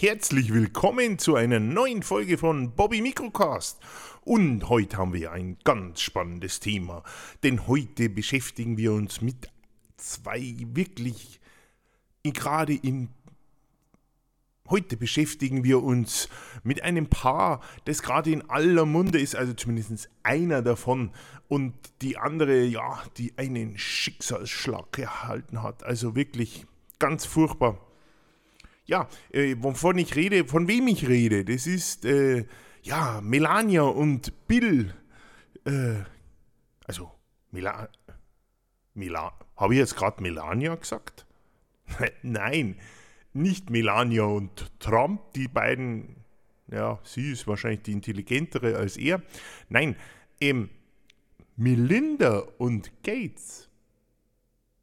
[0.00, 3.78] Herzlich willkommen zu einer neuen Folge von Bobby Microcast.
[4.22, 7.02] Und heute haben wir ein ganz spannendes Thema,
[7.42, 9.50] denn heute beschäftigen wir uns mit
[9.98, 11.38] zwei wirklich
[12.22, 13.10] gerade in
[14.70, 16.30] Heute beschäftigen wir uns
[16.62, 21.10] mit einem Paar, das gerade in aller Munde ist, also zumindest einer davon,
[21.48, 25.84] und die andere, ja, die einen Schicksalsschlag erhalten hat.
[25.84, 26.64] Also wirklich
[26.98, 27.89] ganz furchtbar.
[28.90, 32.44] Ja, äh, wovon ich rede, von wem ich rede, das ist, äh,
[32.82, 34.92] ja, Melania und Bill.
[35.64, 36.02] Äh,
[36.86, 37.12] also,
[37.52, 37.88] Mela,
[38.94, 41.24] Mela, habe ich jetzt gerade Melania gesagt?
[42.22, 42.76] Nein
[43.32, 46.16] nicht Melania und Trump, die beiden,
[46.70, 49.22] ja, sie ist wahrscheinlich die intelligentere als er.
[49.68, 49.96] Nein,
[50.40, 50.70] ähm,
[51.56, 53.68] Melinda und Gates.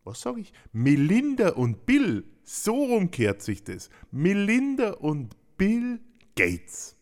[0.04, 0.54] Was sage ich?
[0.72, 2.24] Melinda und Bill.
[2.50, 3.90] So rumkehrt sich das.
[4.10, 6.00] Melinda und Bill
[6.38, 6.96] Gates.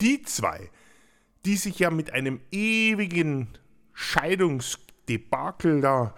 [0.00, 0.70] Die zwei,
[1.44, 3.48] die sich ja mit einem ewigen
[3.92, 6.14] Scheidungsdebakel da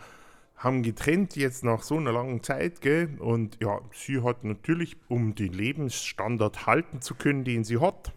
[0.55, 3.17] haben getrennt jetzt nach so einer langen Zeit, gell?
[3.19, 8.13] Und ja, sie hat natürlich, um den Lebensstandard halten zu können, den sie hat,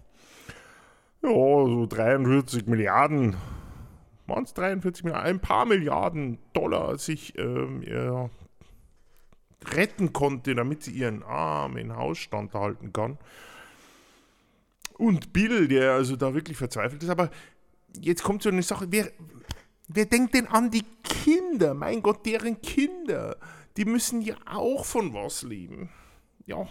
[1.23, 3.38] ja, so 43 Milliarden,
[4.27, 8.30] waren es 43 Milliarden, ein paar Milliarden Dollar sich ähm, ja,
[9.64, 13.17] retten konnte, damit sie ihren armen Hausstand halten kann.
[14.98, 17.31] Und Bill, der also da wirklich verzweifelt ist, aber
[18.00, 19.12] jetzt kommt so eine Sache, wer,
[19.94, 21.73] Wer denkt denn an die Kinder?
[21.73, 23.36] Mein Gott, deren Kinder.
[23.76, 25.89] Die müssen ja auch von was leben.
[26.45, 26.67] Ja.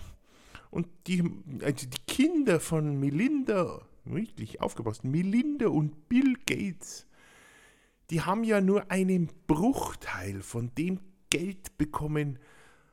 [0.70, 1.22] Und die,
[1.62, 7.06] also die Kinder von Melinda, wirklich aufgepasst, Melinda und Bill Gates,
[8.08, 12.38] die haben ja nur einen Bruchteil von dem Geld bekommen,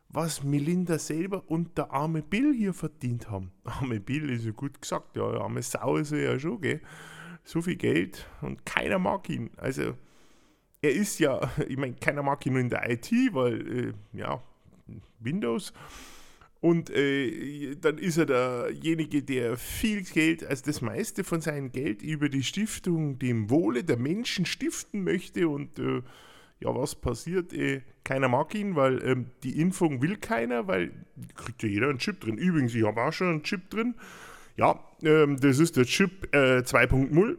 [0.10, 3.52] was Melinda selber und der arme Bill hier verdient haben.
[3.64, 6.82] Arme Bill ist ja gut gesagt, ja, arme Sau ist er ja schon, gell?
[7.44, 9.50] So viel Geld und keiner mag ihn.
[9.58, 9.94] Also,
[10.82, 14.42] er ist ja, ich meine, keiner mag ihn nur in der IT, weil, äh, ja,
[15.20, 15.74] Windows.
[16.60, 22.02] Und äh, dann ist er derjenige, der viel Geld, also das meiste von seinem Geld
[22.02, 25.48] über die Stiftung dem Wohle der Menschen stiften möchte.
[25.50, 26.02] Und äh,
[26.60, 27.54] ja, was passiert?
[27.54, 30.92] Äh, keiner mag ihn, weil ähm, die Impfung will keiner, weil
[31.36, 32.38] kriegt ja jeder einen Chip drin.
[32.38, 33.96] Übrigens, ich habe auch schon einen Chip drin.
[34.56, 37.36] Ja, ähm, das ist der Chip 2.0, äh,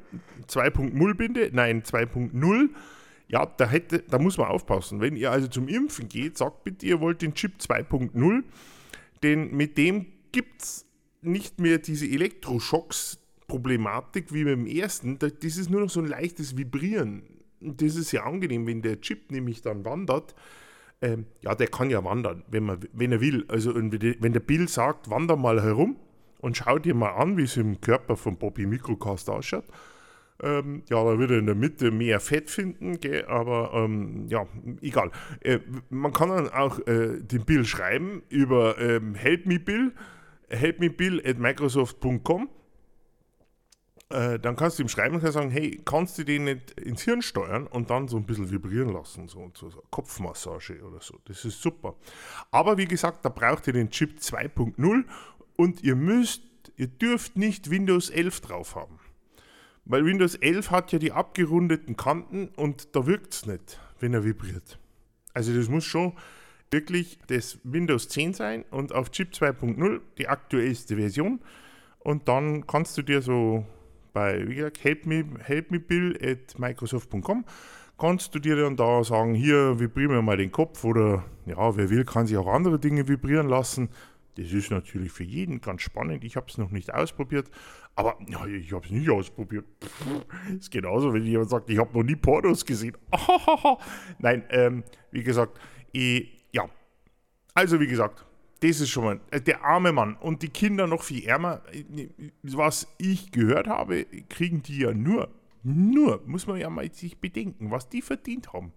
[0.47, 2.71] 2.0 Binde, nein, 2.0
[3.29, 5.01] ja, da, hätte, da muss man aufpassen.
[5.01, 8.43] Wenn ihr also zum Impfen geht, sagt bitte, ihr wollt den Chip 2.0,
[9.23, 10.87] denn mit dem gibt es
[11.21, 15.19] nicht mehr diese Elektroschocks-Problematik wie beim ersten.
[15.19, 17.23] Das ist nur noch so ein leichtes Vibrieren.
[17.61, 20.35] Das ist ja angenehm, wenn der Chip nämlich dann wandert.
[21.01, 23.45] Ähm, ja, der kann ja wandern, wenn, man, wenn er will.
[23.49, 23.91] Also wenn
[24.33, 25.97] der Bill sagt, wander mal herum
[26.41, 29.65] und schau dir mal an, wie es im Körper von Bobby Microcast ausschaut
[30.43, 33.25] ähm, ja, da wird er in der Mitte mehr Fett finden, gell?
[33.27, 34.47] aber ähm, ja,
[34.81, 35.11] egal.
[35.41, 35.59] Äh,
[35.91, 39.93] man kann dann auch äh, den Bill schreiben über ähm, Help me Bill,
[40.49, 42.49] helpmebill at microsoft.com.
[44.11, 47.21] Äh, dann kannst du ihm schreiben und sagen, hey, kannst du den nicht ins Hirn
[47.21, 51.19] steuern und dann so ein bisschen vibrieren lassen, so, so, so Kopfmassage oder so.
[51.27, 51.95] Das ist super.
[52.51, 55.05] Aber wie gesagt, da braucht ihr den Chip 2.0
[55.57, 56.43] und ihr müsst,
[56.77, 58.99] ihr dürft nicht Windows 11 drauf haben.
[59.85, 64.25] Weil Windows 11 hat ja die abgerundeten Kanten und da wirkt es nicht, wenn er
[64.25, 64.79] vibriert.
[65.35, 66.15] Also das muss schon
[66.71, 71.41] wirklich das Windows 10 sein und auf Chip 2.0 die aktuellste Version.
[71.99, 73.67] Und dann kannst du dir so
[74.19, 77.45] bei, wie gesagt, help me, help me bill at microsoft.com
[77.99, 81.89] kannst du dir dann da sagen, hier vibrieren wir mal den Kopf oder ja, wer
[81.91, 83.91] will, kann sich auch andere Dinge vibrieren lassen.
[84.37, 86.25] Das ist natürlich für jeden ganz spannend.
[86.25, 87.49] Ich habe es noch nicht ausprobiert,
[87.97, 89.65] aber ja, ich habe es nicht ausprobiert.
[89.83, 92.97] Pff, ist genauso, wenn jemand sagt, ich habe noch nie Pornos gesehen.
[94.19, 95.61] Nein, ähm, wie gesagt,
[95.93, 96.69] ich, ja.
[97.55, 98.25] Also wie gesagt,
[98.61, 101.63] das ist schon mal äh, der arme Mann und die Kinder noch viel ärmer.
[102.43, 105.31] Was ich gehört habe, kriegen die ja nur,
[105.63, 108.73] nur, muss man ja mal sich bedenken, was die verdient haben.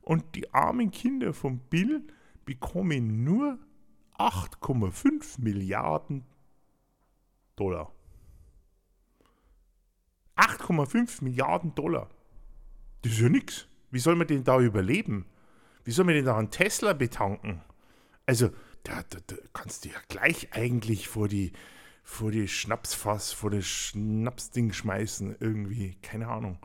[0.00, 2.02] Und die armen Kinder von Bill
[2.44, 3.58] bekommen nur
[4.18, 6.24] 8,5 Milliarden
[7.56, 7.92] Dollar.
[10.36, 12.08] 8,5 Milliarden Dollar.
[13.02, 13.68] Das ist ja nichts.
[13.90, 15.26] Wie soll man denn da überleben?
[15.84, 17.60] Wie soll man denn da einen Tesla betanken?
[18.26, 18.50] Also,
[18.82, 21.52] da, da, da kannst du ja gleich eigentlich vor die,
[22.02, 25.96] vor die Schnapsfass, vor das Schnapsding schmeißen, irgendwie.
[26.02, 26.58] Keine Ahnung.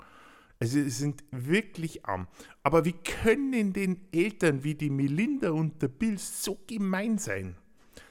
[0.60, 2.28] Also, sie sind wirklich arm.
[2.64, 7.56] Aber wie können den Eltern wie die Melinda und der Bill so gemein sein?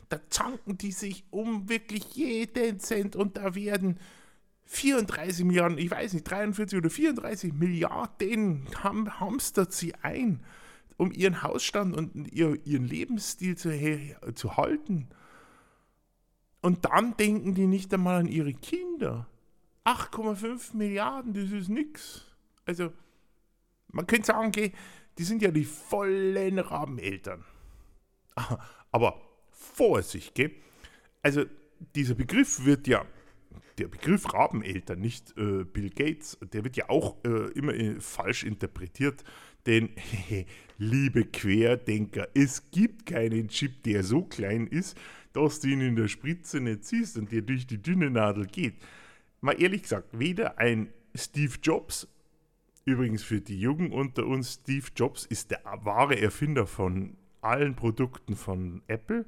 [0.08, 3.99] Da zanken die sich um wirklich jeden Cent und da werden
[4.67, 10.41] 34 Milliarden, ich weiß nicht, 43 oder 34 Milliarden ham hamstert sie ein,
[10.96, 13.70] um ihren Hausstand und ihr, ihren Lebensstil zu,
[14.34, 15.08] zu halten.
[16.62, 19.28] Und dann denken die nicht einmal an ihre Kinder.
[19.84, 22.25] 8,5 Milliarden, das ist nix.
[22.64, 22.93] Also,
[23.93, 24.72] man könnte sagen, okay,
[25.19, 27.44] die sind ja die vollen Rabeneltern.
[28.90, 29.20] Aber
[29.50, 30.52] Vorsicht, gell?
[31.22, 31.44] Also,
[31.94, 33.04] dieser Begriff wird ja,
[33.78, 38.44] der Begriff Rabeneltern, nicht äh, Bill Gates, der wird ja auch äh, immer äh, falsch
[38.44, 39.25] interpretiert.
[39.67, 39.90] Denn,
[40.78, 44.96] liebe Querdenker, es gibt keinen Chip, der so klein ist,
[45.32, 48.76] dass du ihn in der Spritze nicht siehst und der durch die dünne Nadel geht.
[49.40, 52.08] Mal ehrlich gesagt, weder ein Steve Jobs
[52.87, 58.37] Übrigens für die Jungen unter uns, Steve Jobs ist der wahre Erfinder von allen Produkten
[58.37, 59.26] von Apple.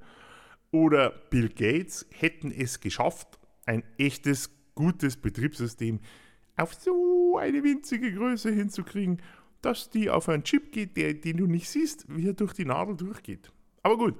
[0.71, 6.00] Oder Bill Gates hätten es geschafft, ein echtes, gutes Betriebssystem
[6.56, 9.23] auf so eine winzige Größe hinzukriegen,
[9.62, 12.65] dass die auf einen Chip geht, der, den du nicht siehst, wie er durch die
[12.65, 13.53] Nadel durchgeht.
[13.82, 14.17] Aber gut,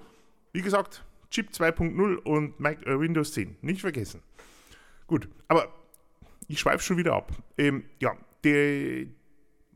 [0.53, 4.23] wie gesagt, Chip 2.0 und Mac, äh, Windows 10, nicht vergessen.
[5.07, 5.73] Gut, aber
[6.47, 7.33] ich schweife schon wieder ab.
[7.57, 9.07] Ähm, ja, der,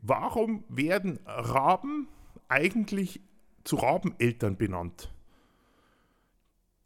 [0.05, 2.09] Warum werden Raben
[2.49, 3.21] eigentlich
[3.63, 5.13] zu Rabeneltern benannt?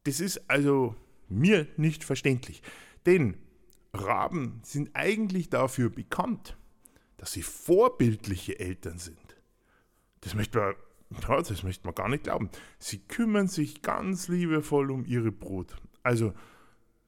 [0.04, 0.96] Das ist also
[1.30, 2.62] mir nicht verständlich.
[3.06, 3.38] Denn
[3.94, 6.58] Raben sind eigentlich dafür bekannt,
[7.18, 9.38] dass sie vorbildliche Eltern sind.
[10.22, 10.76] Das möchte man,
[11.22, 12.50] ja, das möchte man gar nicht glauben.
[12.80, 15.76] Sie kümmern sich ganz liebevoll um ihre Brut.
[16.04, 16.34] Also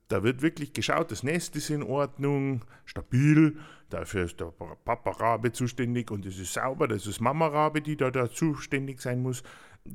[0.09, 3.57] da wird wirklich geschaut, das Nest ist in Ordnung, stabil,
[3.91, 7.95] dafür ist der Papa Rabe zuständig und es ist sauber, das ist Mama Rabe, die
[7.95, 9.43] da, da zuständig sein muss.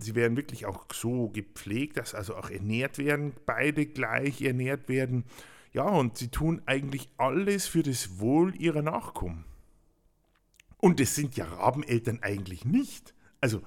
[0.00, 5.24] Sie werden wirklich auch so gepflegt, dass also auch ernährt werden, beide gleich ernährt werden.
[5.72, 9.44] Ja, und sie tun eigentlich alles für das Wohl ihrer Nachkommen.
[10.78, 13.14] Und das sind ja Rabeneltern eigentlich nicht.
[13.40, 13.62] Also,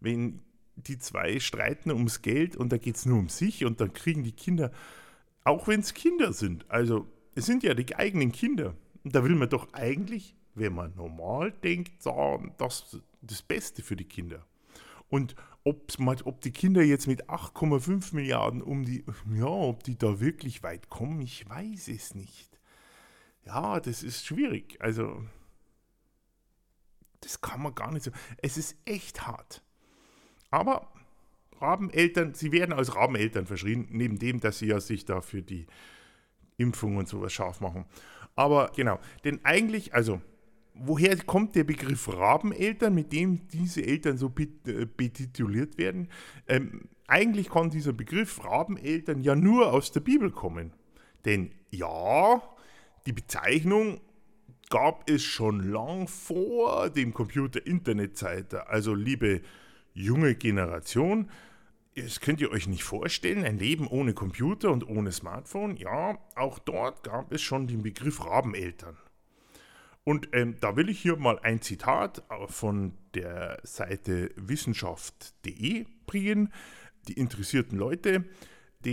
[0.00, 0.40] wenn
[0.76, 4.22] die zwei streiten ums Geld und da geht es nur um sich und dann kriegen
[4.22, 4.72] die Kinder
[5.46, 6.68] auch wenn es Kinder sind.
[6.68, 8.74] Also, es sind ja die eigenen Kinder.
[9.04, 13.96] Und da will man doch eigentlich, wenn man normal denkt, sagen, das das Beste für
[13.96, 14.44] die Kinder.
[15.08, 19.04] Und ob die Kinder jetzt mit 8,5 Milliarden um die,
[19.34, 22.60] ja, ob die da wirklich weit kommen, ich weiß es nicht.
[23.44, 24.76] Ja, das ist schwierig.
[24.80, 25.24] Also,
[27.20, 28.10] das kann man gar nicht so.
[28.38, 29.62] Es ist echt hart.
[30.50, 30.92] Aber
[31.60, 35.66] Rabeneltern, sie werden als Rabeneltern verschrien, neben dem, dass sie ja sich da für die
[36.56, 37.86] Impfung und sowas scharf machen.
[38.34, 40.20] Aber genau, denn eigentlich, also,
[40.78, 46.08] woher kommt der Begriff Rabeneltern, mit dem diese Eltern so äh, betituliert werden?
[46.46, 50.72] Ähm, eigentlich kann dieser Begriff Rabeneltern ja nur aus der Bibel kommen.
[51.24, 52.42] Denn ja,
[53.06, 54.00] die Bezeichnung
[54.70, 58.68] gab es schon lang vor dem Computer-Internet-Zeitalter.
[58.68, 59.42] Also liebe
[59.94, 61.30] junge Generation.
[61.94, 65.76] Das könnt ihr euch nicht vorstellen, ein Leben ohne Computer und ohne Smartphone.
[65.76, 68.98] Ja, auch dort gab es schon den Begriff Rabeneltern.
[70.06, 76.52] Und ähm, da will ich hier mal ein Zitat von der Seite wissenschaft.de bringen.
[77.08, 78.24] Die interessierten Leute,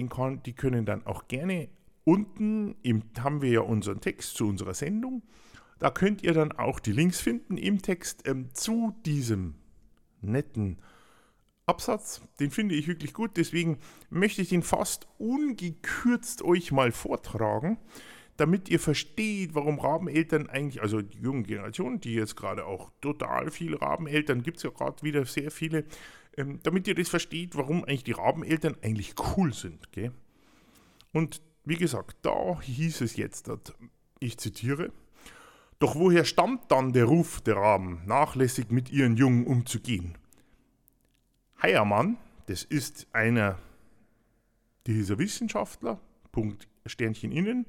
[0.10, 1.70] kann, die können dann auch gerne
[2.04, 5.22] unten, im, haben wir ja unseren Text zu unserer Sendung,
[5.78, 9.54] da könnt ihr dann auch die Links finden im Text ähm, zu diesem
[10.22, 10.80] netten
[11.68, 12.22] Absatz.
[12.40, 13.78] Den finde ich wirklich gut, deswegen
[14.10, 17.78] möchte ich den fast ungekürzt euch mal vortragen,
[18.38, 23.52] damit ihr versteht, warum Rabeneltern eigentlich, also die junge Generation, die jetzt gerade auch total
[23.52, 25.86] viele Rabeneltern, gibt es ja gerade wieder sehr viele,
[26.36, 29.92] ähm, damit ihr das versteht, warum eigentlich die Rabeneltern eigentlich cool sind.
[29.92, 30.12] Gell?
[31.12, 33.52] Und wie gesagt, da hieß es jetzt,
[34.20, 34.92] ich zitiere,
[35.80, 40.18] doch woher stammt dann der Ruf der Raben, nachlässig mit ihren Jungen umzugehen?
[41.62, 43.60] Heiermann, das ist einer
[44.88, 46.00] dieser Wissenschaftler,
[46.32, 47.66] Punkt Sternchen innen,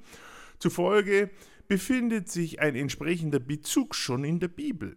[0.59, 1.31] zufolge
[1.69, 4.97] befindet sich ein entsprechender Bezug schon in der Bibel.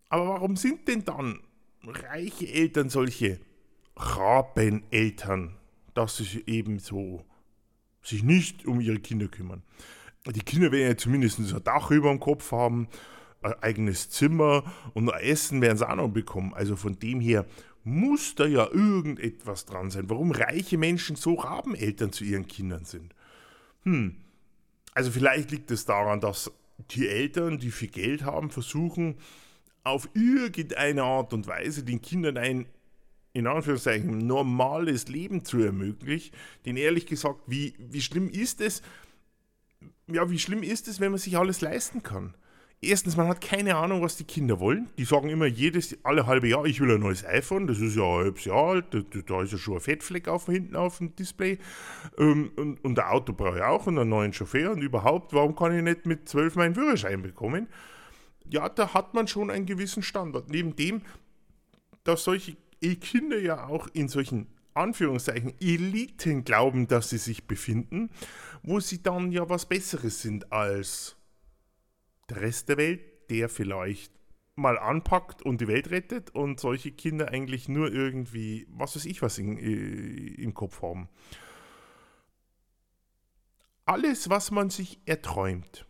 [0.09, 1.39] Aber warum sind denn dann
[1.85, 3.39] reiche Eltern solche
[3.95, 5.55] Rabeneltern,
[5.93, 7.25] dass sie eben so
[8.01, 9.63] sich nicht um ihre Kinder kümmern.
[10.25, 12.87] Die Kinder werden ja zumindest ein Dach über dem Kopf haben,
[13.41, 14.63] ein eigenes Zimmer
[14.93, 16.53] und ein Essen werden sie auch noch bekommen.
[16.53, 17.45] Also von dem her
[17.83, 23.13] muss da ja irgendetwas dran sein, warum reiche Menschen so Rabeneltern zu ihren Kindern sind.
[23.83, 24.15] Hm,
[24.93, 26.51] also vielleicht liegt es daran, dass
[26.91, 29.15] die Eltern, die viel Geld haben, versuchen,
[29.83, 32.65] auf irgendeine Art und Weise den Kindern ein,
[33.33, 36.33] in Anführungszeichen, normales Leben zu ermöglichen.
[36.65, 38.81] Denn ehrlich gesagt, wie, wie schlimm ist es,
[40.07, 42.35] ja, wie schlimm ist es, wenn man sich alles leisten kann?
[42.83, 44.89] Erstens, man hat keine Ahnung, was die Kinder wollen.
[44.97, 47.67] Die sagen immer jedes, alle halbe Jahr, ich will ein neues iPhone.
[47.67, 48.85] Das ist ja ein halbes Jahr alt.
[49.27, 51.57] Da, ist ja schon ein Fettfleck auf, hinten auf dem Display.
[52.17, 54.71] Ähm, und, und ein Auto brauche ich auch und einen neuen Chauffeur.
[54.71, 57.67] Und überhaupt, warum kann ich nicht mit zwölf meinen Führerschein bekommen?
[58.49, 60.49] ja, da hat man schon einen gewissen Standard.
[60.49, 61.01] Neben dem,
[62.03, 62.55] dass solche
[63.01, 68.09] Kinder ja auch in solchen Anführungszeichen Eliten glauben, dass sie sich befinden,
[68.63, 71.15] wo sie dann ja was Besseres sind als
[72.35, 74.13] Rest der Welt, der vielleicht
[74.55, 79.21] mal anpackt und die Welt rettet und solche Kinder eigentlich nur irgendwie, was weiß ich,
[79.21, 81.09] was in, äh, im Kopf haben.
[83.85, 85.85] Alles, was man sich erträumt,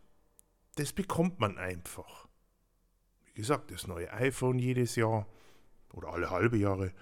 [0.75, 2.27] das bekommt man einfach.
[3.25, 5.27] Wie gesagt, das neue iPhone jedes Jahr
[5.91, 6.93] oder alle halbe Jahre.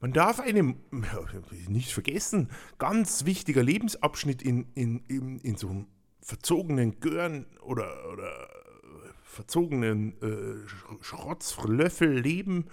[0.00, 0.80] Man darf einem,
[1.68, 5.86] nicht vergessen, ganz wichtiger Lebensabschnitt in, in, in, in so einem
[6.24, 8.48] verzogenen Gören oder, oder
[9.22, 12.64] verzogenen äh, Schrotzlöffel leben,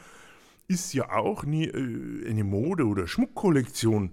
[0.67, 4.11] ist ja auch nie äh, eine Mode- oder Schmuckkollektion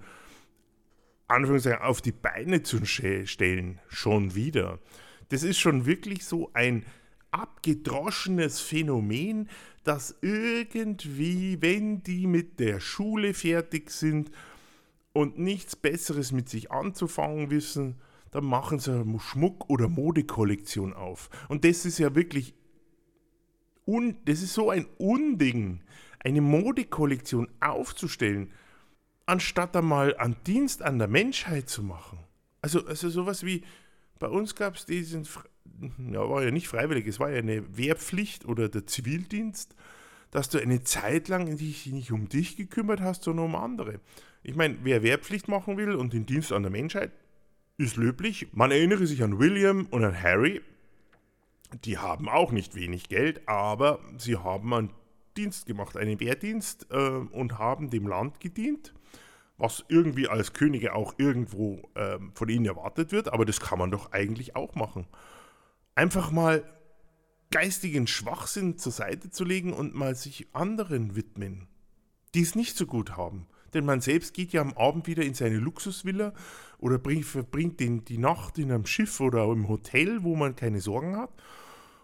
[1.28, 4.80] Anführungszeichen auf die Beine zu stellen, schon wieder.
[5.28, 6.85] Das ist schon wirklich so ein
[7.30, 9.50] abgedroschenes Phänomen,
[9.85, 14.30] dass irgendwie, wenn die mit der Schule fertig sind
[15.12, 21.30] und nichts Besseres mit sich anzufangen wissen, dann machen sie eine Schmuck- oder Modekollektion auf.
[21.49, 22.54] Und das ist ja wirklich,
[23.87, 25.80] un, das ist so ein Unding,
[26.20, 28.52] eine Modekollektion aufzustellen,
[29.26, 32.18] anstatt einmal einen Dienst an der Menschheit zu machen.
[32.61, 33.62] Also, also sowas wie,
[34.18, 35.26] bei uns gab es diesen
[36.12, 39.75] ja, war ja nicht freiwillig, es war ja eine Wehrpflicht oder der Zivildienst,
[40.30, 44.00] dass du eine Zeit lang dich nicht um dich gekümmert hast, sondern um andere.
[44.42, 47.12] Ich meine, wer Wehrpflicht machen will und den Dienst an der Menschheit,
[47.78, 48.49] ist löblich.
[48.52, 50.61] Man erinnere sich an William und an Harry.
[51.85, 54.90] Die haben auch nicht wenig Geld, aber sie haben einen
[55.37, 58.94] Dienst gemacht, einen Wehrdienst äh, und haben dem Land gedient
[59.61, 63.90] was irgendwie als Könige auch irgendwo äh, von ihnen erwartet wird, aber das kann man
[63.90, 65.08] doch eigentlich auch machen
[65.99, 66.62] einfach mal
[67.50, 71.66] geistigen Schwachsinn zur Seite zu legen und mal sich anderen widmen,
[72.35, 73.49] die es nicht so gut haben.
[73.75, 76.35] Denn man selbst geht ja am Abend wieder in seine Luxusvilla
[76.78, 80.80] oder bringt, verbringt den, die Nacht in einem Schiff oder im Hotel, wo man keine
[80.80, 81.30] Sorgen hat.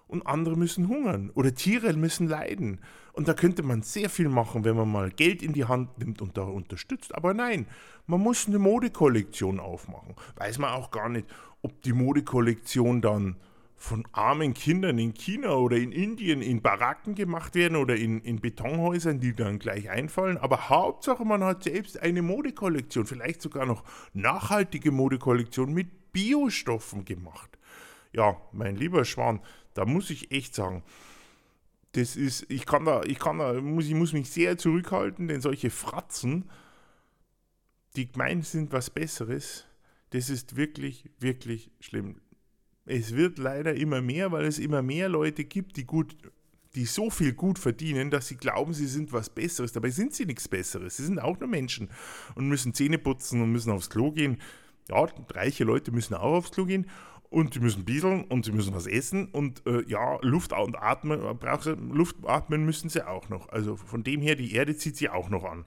[0.06, 2.80] Und andere müssen hungern oder Tiere müssen leiden.
[3.12, 6.20] Und da könnte man sehr viel machen, wenn man mal Geld in die Hand nimmt
[6.20, 7.14] und da unterstützt.
[7.14, 7.66] Aber nein,
[8.06, 10.14] man muss eine Modekollektion aufmachen.
[10.36, 11.26] Weiß man auch gar nicht,
[11.62, 13.36] ob die Modekollektion dann
[13.84, 18.40] von armen Kindern in China oder in Indien in Baracken gemacht werden oder in, in
[18.40, 20.38] Betonhäusern, die dann gleich einfallen.
[20.38, 27.58] Aber Hauptsache, man hat selbst eine Modekollektion, vielleicht sogar noch nachhaltige Modekollektion mit Biostoffen gemacht.
[28.14, 29.40] Ja, mein lieber Schwan,
[29.74, 30.82] da muss ich echt sagen,
[31.92, 35.42] das ist, ich kann da, ich kann da, muss, ich muss mich sehr zurückhalten, denn
[35.42, 36.50] solche Fratzen,
[37.96, 39.66] die gemeint sind was Besseres,
[40.08, 42.20] das ist wirklich, wirklich schlimm.
[42.86, 46.16] Es wird leider immer mehr, weil es immer mehr Leute gibt, die gut,
[46.74, 49.72] die so viel gut verdienen, dass sie glauben, sie sind was Besseres.
[49.72, 50.96] Dabei sind sie nichts Besseres.
[50.96, 51.88] Sie sind auch nur Menschen
[52.34, 54.38] und müssen Zähne putzen und müssen aufs Klo gehen.
[54.90, 56.86] Ja, reiche Leute müssen auch aufs Klo gehen
[57.30, 61.20] und sie müssen bieseln und sie müssen was essen und äh, ja, Luft und atmen,
[61.90, 63.48] Luft atmen müssen sie auch noch.
[63.48, 65.64] Also von dem her, die Erde zieht sie auch noch an.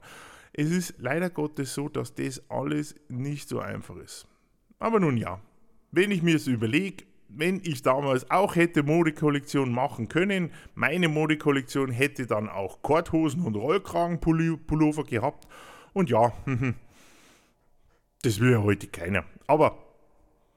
[0.52, 4.26] Es ist leider Gottes so, dass das alles nicht so einfach ist.
[4.78, 5.40] Aber nun ja,
[5.90, 11.90] wenn ich mir es überlege, wenn ich damals auch hätte Modekollektion machen können, meine Modekollektion
[11.90, 15.46] hätte dann auch Korthosen und Rollkragenpullover gehabt.
[15.92, 16.32] Und ja,
[18.22, 19.24] das will ja heute keiner.
[19.46, 19.78] Aber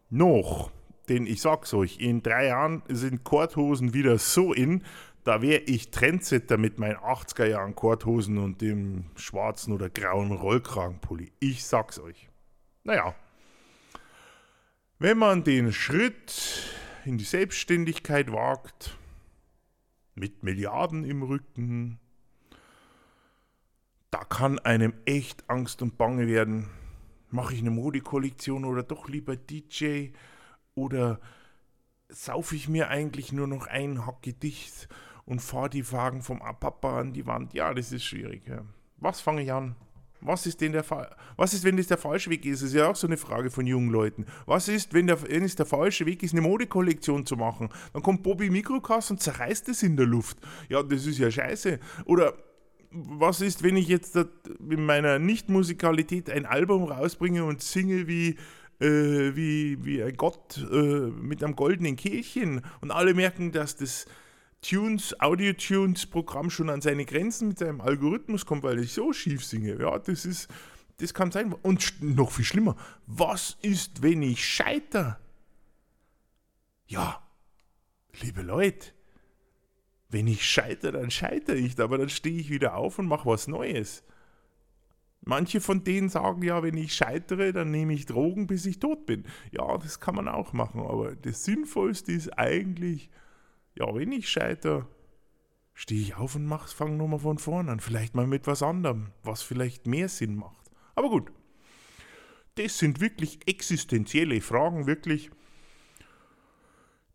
[0.09, 0.71] noch,
[1.09, 4.83] denn ich sag's euch, in drei Jahren sind Korthosen wieder so in,
[5.23, 11.31] da wäre ich Trendsetter mit meinen 80er Jahren Korthosen und dem schwarzen oder grauen Rollkragenpulli.
[11.39, 12.29] Ich sag's euch.
[12.83, 13.13] Naja,
[15.01, 16.70] wenn man den Schritt
[17.05, 18.96] in die Selbstständigkeit wagt,
[20.13, 22.00] mit Milliarden im Rücken,
[24.12, 26.70] da kann einem echt Angst und Bange werden.
[27.31, 30.10] Mache ich eine Modekollektion oder doch lieber DJ?
[30.75, 31.20] Oder
[32.10, 34.88] saufe ich mir eigentlich nur noch ein Hacke dicht
[35.25, 37.56] und fahre die Wagen vom Papa an die Wand?
[37.56, 38.47] Ja, das ist schwierig.
[38.47, 38.65] Ja.
[38.97, 39.75] Was fange ich an?
[40.21, 41.15] Was ist denn der Fall?
[41.36, 42.62] Was ist, wenn das der falsche Weg ist?
[42.62, 44.25] Das ist ja auch so eine Frage von jungen Leuten.
[44.45, 47.69] Was ist, wenn, der, wenn es der falsche Weg ist, eine Modekollektion zu machen?
[47.93, 50.38] Dann kommt Bobby Mikrokass und zerreißt es in der Luft.
[50.69, 51.79] Ja, das ist ja scheiße.
[52.05, 52.34] Oder
[52.91, 58.38] was ist, wenn ich jetzt in meiner Nicht-Musikalität ein Album rausbringe und singe wie,
[58.79, 64.05] äh, wie, wie ein Gott äh, mit einem goldenen Kehlchen und alle merken, dass das
[64.62, 69.80] Tunes, Audio-Tunes-Programm schon an seine Grenzen mit seinem Algorithmus kommt, weil ich so schief singe.
[69.80, 70.50] Ja, das ist,
[70.97, 71.54] das kann sein.
[71.54, 72.76] Und noch viel schlimmer,
[73.08, 75.19] was ist, wenn ich scheiter?
[76.88, 77.21] Ja,
[78.21, 78.89] liebe Leute,
[80.10, 83.47] wenn ich scheitere, dann scheitere ich, aber dann stehe ich wieder auf und mache was
[83.47, 84.04] Neues.
[85.24, 89.06] Manche von denen sagen ja, wenn ich scheitere, dann nehme ich Drogen, bis ich tot
[89.06, 89.26] bin.
[89.52, 93.10] Ja, das kann man auch machen, aber das Sinnvollste ist eigentlich,
[93.75, 94.88] ja, wenn ich scheitere,
[95.73, 97.79] stehe ich auf und mach's, fange nochmal von vorne an.
[97.79, 100.69] Vielleicht mal mit was anderem, was vielleicht mehr Sinn macht.
[100.95, 101.31] Aber gut,
[102.55, 105.31] das sind wirklich existenzielle Fragen, wirklich,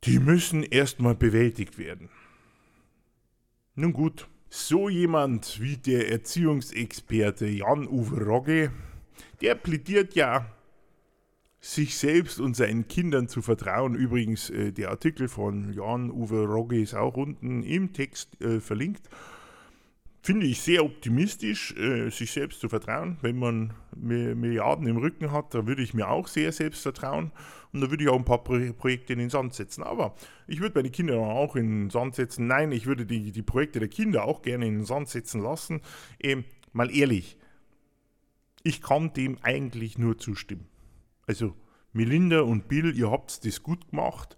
[0.04, 2.08] die müssen erstmal bewältigt werden.
[3.74, 8.72] Nun gut, so jemand wie der Erziehungsexperte Jan-Uwe Rogge,
[9.40, 10.50] der plädiert ja
[11.66, 13.96] sich selbst und seinen Kindern zu vertrauen.
[13.96, 19.08] Übrigens, äh, der Artikel von Jan-Uwe Rogge ist auch unten im Text äh, verlinkt.
[20.22, 23.16] Finde ich sehr optimistisch, äh, sich selbst zu vertrauen.
[23.20, 27.32] Wenn man Milliarden im Rücken hat, da würde ich mir auch sehr selbst vertrauen
[27.72, 29.82] und da würde ich auch ein paar Pro Projekte in den Sand setzen.
[29.82, 30.14] Aber
[30.46, 32.46] ich würde meine Kinder auch in den Sand setzen.
[32.46, 35.80] Nein, ich würde die, die Projekte der Kinder auch gerne in den Sand setzen lassen.
[36.20, 37.36] Ähm, mal ehrlich,
[38.62, 40.68] ich kann dem eigentlich nur zustimmen.
[41.26, 41.56] Also
[41.92, 44.36] Melinda und Bill, ihr habt das gut gemacht.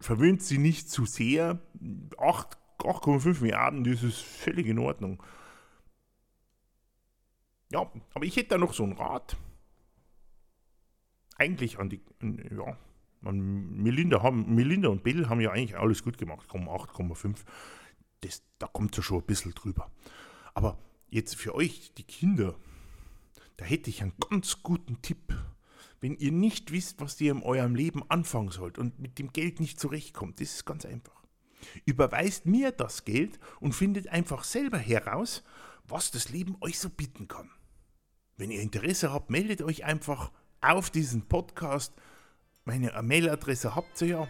[0.00, 1.60] Verwöhnt sie nicht zu sehr.
[1.80, 5.22] 8,5 Milliarden, das ist völlig in Ordnung.
[7.72, 9.36] Ja, aber ich hätte da noch so einen Rat.
[11.36, 12.76] Eigentlich an die, ja,
[13.24, 16.48] an Melinda, haben, Melinda und Bill haben ja eigentlich alles gut gemacht.
[16.50, 17.38] 8,5.
[18.58, 19.90] da kommt ja schon ein bisschen drüber.
[20.54, 22.54] Aber jetzt für euch, die Kinder,
[23.56, 25.34] da hätte ich einen ganz guten Tipp
[26.02, 29.60] wenn ihr nicht wisst, was ihr in eurem Leben anfangen sollt und mit dem Geld
[29.60, 31.22] nicht zurechtkommt, das ist ganz einfach.
[31.84, 35.44] Überweist mir das Geld und findet einfach selber heraus,
[35.84, 37.50] was das Leben euch so bieten kann.
[38.36, 41.94] Wenn ihr Interesse habt, meldet euch einfach auf diesen Podcast.
[42.64, 44.28] Meine Mailadresse habt ihr ja.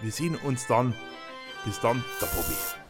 [0.00, 0.94] Wir sehen uns dann.
[1.64, 2.83] Bis dann, der Bobby.